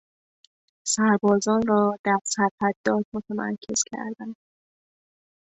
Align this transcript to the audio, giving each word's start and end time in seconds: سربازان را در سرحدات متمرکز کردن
سربازان 0.87 1.61
را 1.67 1.97
در 2.03 2.19
سرحدات 2.23 3.05
متمرکز 3.13 3.83
کردن 3.91 4.35